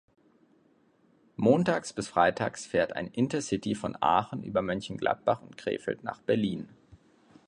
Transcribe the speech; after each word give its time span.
Montags 1.35 1.93
bis 1.93 2.07
Freitags 2.07 2.65
fährt 2.65 2.93
ein 2.95 3.05
Intercity 3.05 3.75
von 3.75 3.95
Aachen 4.01 4.41
über 4.41 4.63
Mönchengladbach 4.63 5.43
und 5.43 5.57
Krefeld 5.57 6.03
nach 6.03 6.23
Berlin. 6.23 6.69